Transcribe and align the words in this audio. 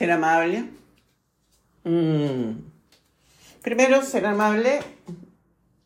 Ser 0.00 0.12
amable. 0.12 0.64
Mm. 1.84 2.52
Primero, 3.60 4.02
ser 4.02 4.24
amable 4.24 4.80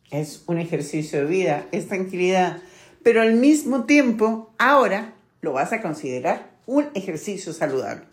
es 0.09 0.45
un 0.47 0.57
ejercicio 0.57 1.19
de 1.19 1.25
vida, 1.25 1.65
es 1.73 1.89
tranquilidad, 1.89 2.61
pero 3.03 3.21
al 3.21 3.33
mismo 3.33 3.83
tiempo, 3.83 4.53
ahora 4.57 5.15
lo 5.41 5.51
vas 5.51 5.73
a 5.73 5.81
considerar 5.81 6.49
un 6.65 6.87
ejercicio 6.93 7.51
saludable. 7.51 8.05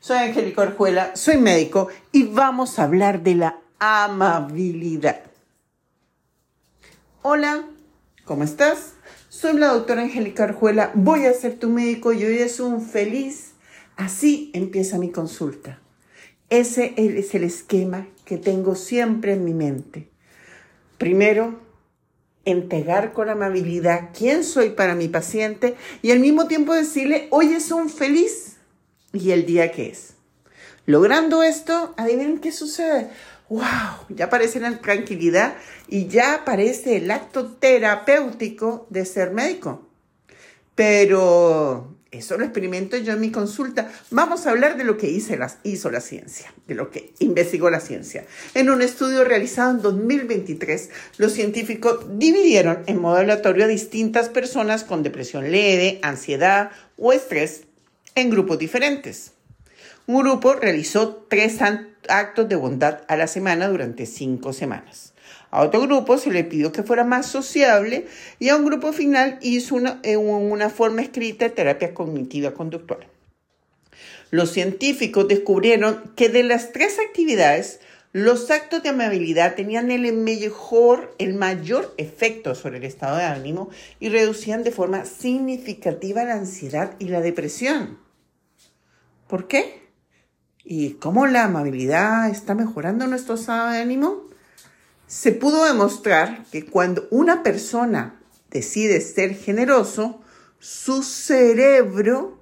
Soy 0.00 0.18
Angélica 0.18 0.60
Orjuela, 0.60 1.16
soy 1.16 1.38
médico 1.38 1.88
y 2.12 2.24
vamos 2.24 2.78
a 2.78 2.84
hablar 2.84 3.22
de 3.22 3.36
la 3.36 3.58
amabilidad. 3.78 5.22
Hola, 7.22 7.64
¿cómo 8.26 8.44
estás? 8.44 8.92
Soy 9.30 9.56
la 9.56 9.68
doctora 9.68 10.02
Angélica 10.02 10.44
Orjuela, 10.44 10.90
voy 10.92 11.24
a 11.24 11.32
ser 11.32 11.58
tu 11.58 11.70
médico 11.70 12.12
y 12.12 12.22
hoy 12.22 12.36
es 12.36 12.60
un 12.60 12.82
feliz. 12.82 13.54
Así 13.98 14.52
empieza 14.54 14.96
mi 14.96 15.10
consulta. 15.10 15.80
Ese 16.50 16.94
es 16.96 17.34
el 17.34 17.42
esquema 17.42 18.06
que 18.24 18.38
tengo 18.38 18.76
siempre 18.76 19.32
en 19.32 19.44
mi 19.44 19.54
mente. 19.54 20.08
Primero, 20.98 21.58
entregar 22.44 23.12
con 23.12 23.28
amabilidad 23.28 24.10
quién 24.16 24.44
soy 24.44 24.70
para 24.70 24.94
mi 24.94 25.08
paciente 25.08 25.74
y 26.00 26.12
al 26.12 26.20
mismo 26.20 26.46
tiempo 26.46 26.74
decirle, 26.74 27.26
hoy 27.30 27.52
es 27.52 27.72
un 27.72 27.90
feliz 27.90 28.58
y 29.12 29.32
el 29.32 29.44
día 29.46 29.72
que 29.72 29.88
es. 29.88 30.14
Logrando 30.86 31.42
esto, 31.42 31.92
adivinen 31.96 32.38
qué 32.38 32.52
sucede. 32.52 33.10
¡Wow! 33.48 34.06
Ya 34.10 34.26
aparece 34.26 34.60
la 34.60 34.78
tranquilidad 34.78 35.56
y 35.88 36.06
ya 36.06 36.34
aparece 36.34 36.98
el 36.98 37.10
acto 37.10 37.48
terapéutico 37.56 38.86
de 38.90 39.04
ser 39.04 39.32
médico. 39.32 39.88
Pero 40.76 41.97
eso 42.10 42.38
lo 42.38 42.44
experimento 42.44 42.96
yo 42.96 43.12
en 43.12 43.20
mi 43.20 43.30
consulta. 43.30 43.90
Vamos 44.10 44.46
a 44.46 44.50
hablar 44.50 44.78
de 44.78 44.84
lo 44.84 44.96
que 44.96 45.10
hizo 45.10 45.36
la, 45.36 45.52
hizo 45.62 45.90
la 45.90 46.00
ciencia, 46.00 46.52
de 46.66 46.74
lo 46.74 46.90
que 46.90 47.12
investigó 47.18 47.68
la 47.68 47.80
ciencia. 47.80 48.24
En 48.54 48.70
un 48.70 48.80
estudio 48.80 49.24
realizado 49.24 49.72
en 49.72 49.82
2023, 49.82 50.90
los 51.18 51.32
científicos 51.32 52.06
dividieron 52.18 52.82
en 52.86 53.00
modo 53.00 53.16
aleatorio 53.16 53.64
a 53.64 53.68
distintas 53.68 54.30
personas 54.30 54.84
con 54.84 55.02
depresión 55.02 55.52
leve, 55.52 55.98
ansiedad 56.02 56.70
o 56.96 57.12
estrés 57.12 57.64
en 58.14 58.30
grupos 58.30 58.58
diferentes. 58.58 59.32
Un 60.06 60.22
grupo 60.22 60.54
realizó 60.54 61.26
tres 61.28 61.58
actos 62.08 62.48
de 62.48 62.56
bondad 62.56 63.02
a 63.08 63.16
la 63.16 63.26
semana 63.26 63.68
durante 63.68 64.06
cinco 64.06 64.54
semanas. 64.54 65.12
A 65.50 65.62
otro 65.62 65.80
grupo 65.80 66.18
se 66.18 66.30
le 66.30 66.44
pidió 66.44 66.72
que 66.72 66.82
fuera 66.82 67.04
más 67.04 67.26
sociable 67.26 68.06
y 68.38 68.50
a 68.50 68.56
un 68.56 68.66
grupo 68.66 68.92
final 68.92 69.38
hizo 69.40 69.74
una, 69.74 70.00
eh, 70.02 70.16
una 70.16 70.68
forma 70.68 71.02
escrita 71.02 71.46
de 71.46 71.50
terapia 71.50 71.94
cognitiva 71.94 72.52
conductual. 72.52 73.06
Los 74.30 74.52
científicos 74.52 75.26
descubrieron 75.26 76.12
que 76.14 76.28
de 76.28 76.42
las 76.42 76.72
tres 76.72 76.98
actividades, 76.98 77.80
los 78.12 78.50
actos 78.50 78.82
de 78.82 78.90
amabilidad 78.90 79.54
tenían 79.54 79.90
el 79.90 80.12
mejor, 80.12 81.14
el 81.18 81.34
mayor 81.34 81.94
efecto 81.96 82.54
sobre 82.54 82.78
el 82.78 82.84
estado 82.84 83.16
de 83.16 83.24
ánimo 83.24 83.70
y 84.00 84.10
reducían 84.10 84.64
de 84.64 84.70
forma 84.70 85.06
significativa 85.06 86.24
la 86.24 86.34
ansiedad 86.34 86.94
y 86.98 87.08
la 87.08 87.22
depresión. 87.22 87.98
¿Por 89.28 89.48
qué? 89.48 89.82
¿Y 90.62 90.94
cómo 90.94 91.26
la 91.26 91.44
amabilidad 91.44 92.28
está 92.28 92.54
mejorando 92.54 93.06
nuestro 93.06 93.34
estado 93.34 93.70
de 93.70 93.78
ánimo? 93.78 94.27
Se 95.08 95.32
pudo 95.32 95.64
demostrar 95.64 96.44
que 96.52 96.66
cuando 96.66 97.08
una 97.10 97.42
persona 97.42 98.20
decide 98.50 99.00
ser 99.00 99.34
generoso, 99.34 100.20
su 100.58 101.02
cerebro 101.02 102.38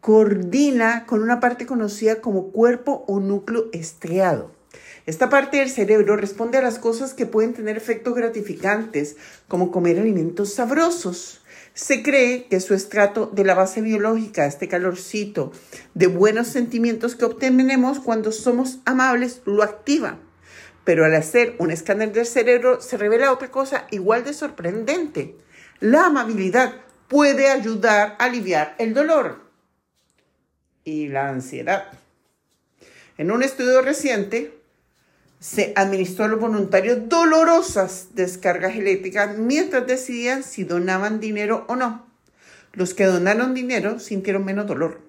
coordina 0.00 1.04
con 1.04 1.22
una 1.22 1.38
parte 1.38 1.66
conocida 1.66 2.22
como 2.22 2.50
cuerpo 2.50 3.04
o 3.06 3.20
núcleo 3.20 3.66
estriado. 3.74 4.52
Esta 5.04 5.28
parte 5.28 5.58
del 5.58 5.68
cerebro 5.68 6.16
responde 6.16 6.56
a 6.56 6.62
las 6.62 6.78
cosas 6.78 7.12
que 7.12 7.26
pueden 7.26 7.52
tener 7.52 7.76
efectos 7.76 8.14
gratificantes, 8.14 9.16
como 9.46 9.70
comer 9.70 9.98
alimentos 9.98 10.54
sabrosos. 10.54 11.42
Se 11.74 12.02
cree 12.02 12.46
que 12.46 12.60
su 12.60 12.72
estrato 12.72 13.26
de 13.26 13.44
la 13.44 13.54
base 13.54 13.82
biológica, 13.82 14.46
este 14.46 14.66
calorcito 14.66 15.52
de 15.92 16.06
buenos 16.06 16.46
sentimientos 16.46 17.16
que 17.16 17.26
obtenemos 17.26 18.00
cuando 18.00 18.32
somos 18.32 18.78
amables, 18.86 19.42
lo 19.44 19.62
activa. 19.62 20.18
Pero 20.86 21.04
al 21.04 21.16
hacer 21.16 21.56
un 21.58 21.72
escáner 21.72 22.12
del 22.12 22.26
cerebro 22.26 22.80
se 22.80 22.96
revela 22.96 23.32
otra 23.32 23.50
cosa 23.50 23.88
igual 23.90 24.22
de 24.22 24.32
sorprendente. 24.32 25.34
La 25.80 26.06
amabilidad 26.06 26.74
puede 27.08 27.48
ayudar 27.48 28.14
a 28.20 28.24
aliviar 28.24 28.76
el 28.78 28.94
dolor 28.94 29.40
y 30.84 31.08
la 31.08 31.28
ansiedad. 31.28 31.88
En 33.18 33.32
un 33.32 33.42
estudio 33.42 33.82
reciente, 33.82 34.56
se 35.40 35.72
administró 35.74 36.26
a 36.26 36.28
los 36.28 36.38
voluntarios 36.38 37.08
dolorosas 37.08 38.10
descargas 38.14 38.76
eléctricas 38.76 39.36
mientras 39.36 39.88
decidían 39.88 40.44
si 40.44 40.62
donaban 40.62 41.18
dinero 41.18 41.64
o 41.68 41.74
no. 41.74 42.06
Los 42.74 42.94
que 42.94 43.06
donaron 43.06 43.54
dinero 43.54 43.98
sintieron 43.98 44.44
menos 44.44 44.68
dolor. 44.68 45.00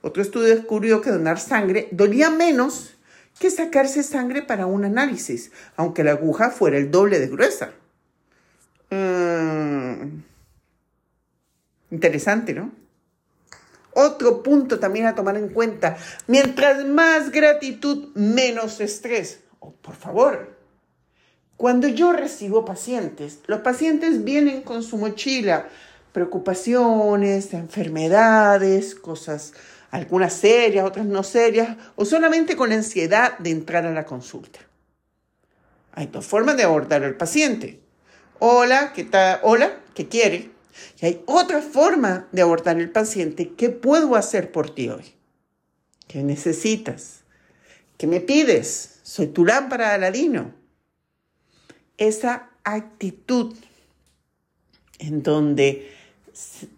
Otro 0.00 0.22
estudio 0.22 0.48
descubrió 0.54 1.02
que 1.02 1.10
donar 1.10 1.38
sangre 1.38 1.88
dolía 1.90 2.30
menos 2.30 2.96
que 3.38 3.50
sacarse 3.50 4.02
sangre 4.02 4.42
para 4.42 4.66
un 4.66 4.84
análisis, 4.84 5.50
aunque 5.76 6.04
la 6.04 6.12
aguja 6.12 6.50
fuera 6.50 6.76
el 6.76 6.90
doble 6.90 7.18
de 7.18 7.28
gruesa. 7.28 7.72
Mm. 8.90 10.22
interesante, 11.90 12.54
¿no? 12.54 12.72
Otro 13.92 14.42
punto 14.42 14.78
también 14.78 15.06
a 15.06 15.14
tomar 15.14 15.36
en 15.36 15.48
cuenta, 15.48 15.96
mientras 16.26 16.84
más 16.84 17.30
gratitud, 17.30 18.08
menos 18.14 18.80
estrés. 18.80 19.40
Oh, 19.58 19.72
por 19.72 19.94
favor, 19.94 20.56
cuando 21.56 21.88
yo 21.88 22.12
recibo 22.12 22.64
pacientes, 22.64 23.40
los 23.46 23.60
pacientes 23.60 24.24
vienen 24.24 24.62
con 24.62 24.82
su 24.82 24.96
mochila, 24.96 25.68
preocupaciones, 26.12 27.52
enfermedades, 27.52 28.94
cosas 28.94 29.52
algunas 29.90 30.32
serias, 30.32 30.86
otras 30.86 31.06
no 31.06 31.22
serias, 31.22 31.76
o 31.96 32.04
solamente 32.04 32.56
con 32.56 32.72
ansiedad 32.72 33.38
de 33.38 33.50
entrar 33.50 33.86
a 33.86 33.92
la 33.92 34.04
consulta. 34.04 34.60
Hay 35.92 36.06
dos 36.06 36.26
formas 36.26 36.56
de 36.56 36.62
abordar 36.62 37.02
al 37.02 37.16
paciente. 37.16 37.80
Hola, 38.38 38.92
¿qué 38.94 39.04
tal? 39.04 39.40
Hola, 39.42 39.80
¿qué 39.94 40.08
quiere? 40.08 40.50
Y 41.00 41.06
hay 41.06 41.22
otra 41.26 41.60
forma 41.60 42.28
de 42.32 42.42
abordar 42.42 42.76
al 42.76 42.90
paciente. 42.90 43.52
¿Qué 43.56 43.70
puedo 43.70 44.14
hacer 44.14 44.52
por 44.52 44.72
ti 44.74 44.88
hoy? 44.88 45.14
¿Qué 46.06 46.22
necesitas? 46.22 47.20
¿Qué 47.98 48.06
me 48.06 48.20
pides? 48.20 49.00
Soy 49.02 49.26
tu 49.26 49.44
lámpara 49.44 49.88
de 49.88 49.94
Aladino. 49.96 50.54
Esa 51.98 52.50
actitud 52.64 53.54
en 54.98 55.22
donde 55.22 55.90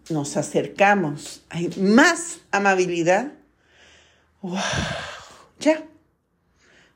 nos 0.09 0.37
acercamos, 0.37 1.43
hay 1.49 1.69
más 1.77 2.39
amabilidad, 2.51 3.33
ya 5.59 5.83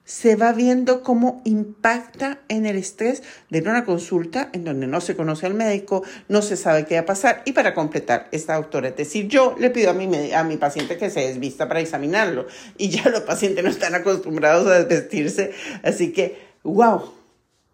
se 0.07 0.37
va 0.37 0.53
viendo 0.53 1.03
cómo 1.03 1.41
impacta 1.43 2.39
en 2.47 2.65
el 2.65 2.77
estrés 2.77 3.23
de 3.49 3.59
una 3.59 3.83
consulta 3.83 4.49
en 4.53 4.63
donde 4.63 4.87
no 4.87 5.01
se 5.01 5.17
conoce 5.17 5.45
al 5.45 5.53
médico, 5.53 6.01
no 6.29 6.41
se 6.41 6.55
sabe 6.55 6.85
qué 6.85 6.95
va 6.95 7.01
a 7.01 7.05
pasar. 7.05 7.41
Y 7.43 7.51
para 7.51 7.73
completar, 7.73 8.29
esta 8.31 8.55
doctora, 8.55 8.87
es 8.87 8.95
decir, 8.95 9.27
yo 9.27 9.57
le 9.59 9.69
pido 9.69 9.91
a 9.91 9.93
mi, 9.93 10.31
a 10.31 10.45
mi 10.45 10.55
paciente 10.55 10.97
que 10.97 11.09
se 11.09 11.27
desvista 11.27 11.67
para 11.67 11.81
examinarlo 11.81 12.47
y 12.77 12.87
ya 12.87 13.09
los 13.09 13.21
pacientes 13.21 13.61
no 13.65 13.69
están 13.69 13.95
acostumbrados 13.95 14.65
a 14.67 14.81
desvestirse. 14.81 15.51
Así 15.83 16.13
que, 16.13 16.39
wow, 16.63 17.11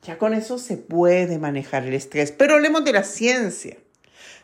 ya 0.02 0.18
con 0.18 0.34
eso 0.34 0.58
se 0.58 0.78
puede 0.78 1.38
manejar 1.38 1.84
el 1.84 1.94
estrés. 1.94 2.32
Pero 2.32 2.56
hablemos 2.56 2.84
de 2.84 2.94
la 2.94 3.04
ciencia. 3.04 3.78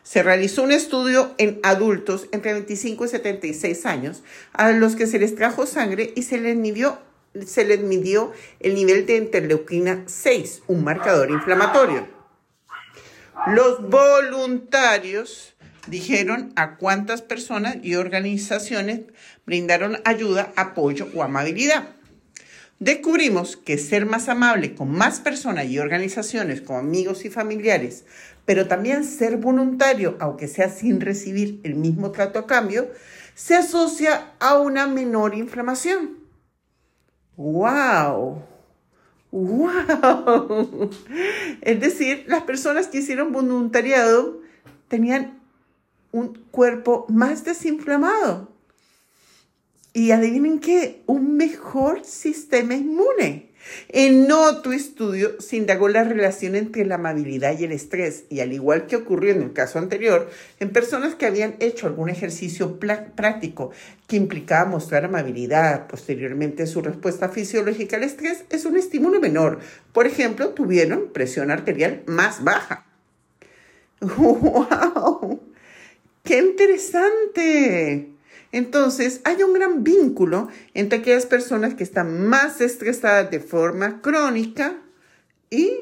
Se 0.02 0.22
realizó 0.22 0.62
un 0.62 0.72
estudio 0.72 1.34
en 1.38 1.60
adultos 1.62 2.26
entre 2.32 2.52
25 2.54 3.04
y 3.04 3.08
76 3.08 3.86
años 3.86 4.22
a 4.52 4.72
los 4.72 4.96
que 4.96 5.06
se 5.06 5.18
les 5.18 5.34
trajo 5.34 5.66
sangre 5.66 6.12
y 6.16 6.22
se 6.22 6.38
les 6.38 6.56
midió, 6.56 6.98
se 7.46 7.64
les 7.64 7.80
midió 7.80 8.32
el 8.60 8.74
nivel 8.74 9.06
de 9.06 9.16
interleuquina 9.16 10.04
6, 10.06 10.62
un 10.66 10.84
marcador 10.84 11.30
inflamatorio. 11.30 12.08
Los 13.46 13.88
voluntarios 13.88 15.54
dijeron 15.86 16.52
a 16.56 16.76
cuántas 16.76 17.22
personas 17.22 17.76
y 17.82 17.94
organizaciones 17.94 19.00
brindaron 19.46 19.98
ayuda, 20.04 20.52
apoyo 20.56 21.08
o 21.14 21.22
amabilidad. 21.22 21.99
Descubrimos 22.80 23.56
que 23.56 23.78
ser 23.78 24.06
más 24.06 24.28
amable 24.28 24.74
con 24.74 24.90
más 24.90 25.20
personas 25.20 25.66
y 25.66 25.78
organizaciones 25.78 26.60
como 26.60 26.78
amigos 26.78 27.24
y 27.24 27.30
familiares 27.30 28.04
pero 28.50 28.66
también 28.66 29.04
ser 29.04 29.36
voluntario, 29.36 30.16
aunque 30.18 30.48
sea 30.48 30.70
sin 30.70 31.00
recibir 31.00 31.60
el 31.62 31.76
mismo 31.76 32.10
trato 32.10 32.40
a 32.40 32.48
cambio, 32.48 32.90
se 33.36 33.54
asocia 33.54 34.32
a 34.40 34.58
una 34.58 34.88
menor 34.88 35.36
inflamación. 35.36 36.18
¡Wow! 37.36 38.42
¡Wow! 39.30 40.90
Es 41.60 41.80
decir, 41.80 42.24
las 42.26 42.42
personas 42.42 42.88
que 42.88 42.98
hicieron 42.98 43.30
voluntariado 43.30 44.40
tenían 44.88 45.38
un 46.10 46.34
cuerpo 46.50 47.06
más 47.08 47.44
desinflamado. 47.44 48.50
Y 49.92 50.12
adivinen 50.12 50.60
qué, 50.60 51.02
un 51.06 51.36
mejor 51.36 52.04
sistema 52.04 52.74
inmune. 52.74 53.50
En 53.88 54.30
otro 54.32 54.72
estudio 54.72 55.40
se 55.40 55.56
indagó 55.56 55.88
la 55.88 56.04
relación 56.04 56.56
entre 56.56 56.84
la 56.86 56.94
amabilidad 56.94 57.58
y 57.58 57.64
el 57.64 57.72
estrés, 57.72 58.24
y 58.28 58.40
al 58.40 58.52
igual 58.52 58.86
que 58.86 58.96
ocurrió 58.96 59.32
en 59.32 59.42
el 59.42 59.52
caso 59.52 59.78
anterior, 59.78 60.30
en 60.60 60.70
personas 60.70 61.14
que 61.14 61.26
habían 61.26 61.56
hecho 61.60 61.86
algún 61.86 62.08
ejercicio 62.08 62.78
práctico 62.78 63.70
que 64.06 64.16
implicaba 64.16 64.70
mostrar 64.70 65.04
amabilidad, 65.04 65.86
posteriormente 65.88 66.66
su 66.66 66.80
respuesta 66.82 67.28
fisiológica 67.28 67.96
al 67.96 68.04
estrés 68.04 68.44
es 68.50 68.64
un 68.64 68.76
estímulo 68.76 69.20
menor. 69.20 69.60
Por 69.92 70.06
ejemplo, 70.06 70.50
tuvieron 70.50 71.12
presión 71.12 71.50
arterial 71.50 72.02
más 72.06 72.42
baja. 72.42 72.86
¡Wow! 74.00 75.40
¡Qué 76.24 76.38
interesante! 76.38 78.19
Entonces, 78.52 79.20
hay 79.24 79.42
un 79.42 79.52
gran 79.52 79.84
vínculo 79.84 80.48
entre 80.74 80.98
aquellas 80.98 81.26
personas 81.26 81.74
que 81.74 81.84
están 81.84 82.26
más 82.26 82.60
estresadas 82.60 83.30
de 83.30 83.40
forma 83.40 84.00
crónica 84.02 84.82
y 85.50 85.72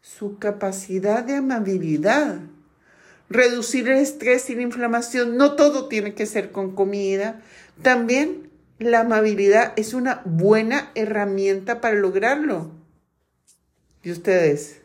su 0.00 0.38
capacidad 0.38 1.24
de 1.24 1.36
amabilidad. 1.36 2.40
Reducir 3.28 3.88
el 3.88 3.98
estrés 3.98 4.50
y 4.50 4.54
la 4.54 4.62
inflamación, 4.62 5.36
no 5.36 5.54
todo 5.54 5.88
tiene 5.88 6.14
que 6.14 6.26
ser 6.26 6.52
con 6.52 6.74
comida. 6.74 7.42
También 7.82 8.50
la 8.78 9.00
amabilidad 9.00 9.74
es 9.76 9.94
una 9.94 10.22
buena 10.24 10.90
herramienta 10.94 11.80
para 11.80 11.96
lograrlo. 11.96 12.72
¿Y 14.02 14.10
ustedes 14.10 14.80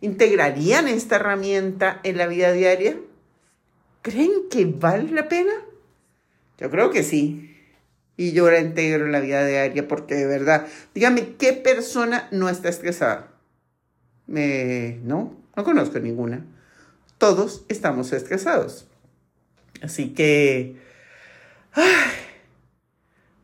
integrarían 0.00 0.88
esta 0.88 1.16
herramienta 1.16 2.00
en 2.04 2.16
la 2.16 2.26
vida 2.26 2.52
diaria? 2.52 2.96
¿Creen 4.00 4.48
que 4.50 4.64
vale 4.64 5.12
la 5.12 5.28
pena? 5.28 5.52
Yo 6.58 6.70
creo 6.70 6.90
que 6.90 7.02
sí. 7.02 7.54
Y 8.16 8.32
yo 8.32 8.50
la 8.50 8.58
integro 8.58 9.06
en 9.06 9.12
la 9.12 9.20
vida 9.20 9.46
diaria 9.46 9.86
porque 9.86 10.16
de 10.16 10.26
verdad, 10.26 10.66
dígame, 10.92 11.36
¿qué 11.36 11.52
persona 11.52 12.28
no 12.32 12.48
está 12.48 12.68
estresada? 12.68 13.28
Me, 14.26 14.98
no, 15.04 15.36
no 15.56 15.64
conozco 15.64 16.00
ninguna. 16.00 16.44
Todos 17.18 17.64
estamos 17.68 18.12
estresados. 18.12 18.88
Así 19.82 20.14
que, 20.14 20.76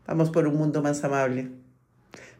vamos 0.07 0.31
por 0.31 0.49
un 0.49 0.57
mundo 0.57 0.83
más 0.83 1.05
amable. 1.05 1.51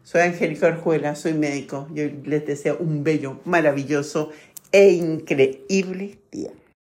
Soy 0.03 0.21
Angélica 0.21 0.67
Orjuela, 0.67 1.15
soy 1.15 1.33
médico. 1.33 1.87
Yo 1.93 2.03
les 2.25 2.45
deseo 2.45 2.77
un 2.77 3.03
bello, 3.03 3.39
maravilloso 3.45 4.31
e 4.73 4.91
increíble 4.91 6.19
día. 6.31 6.51